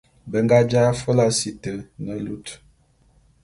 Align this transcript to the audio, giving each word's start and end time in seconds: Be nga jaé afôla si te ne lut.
Be 0.29 0.37
nga 0.43 0.57
jaé 0.69 0.87
afôla 0.91 1.25
si 1.37 1.49
te 1.61 1.71
ne 2.05 2.15
lut. 2.25 2.47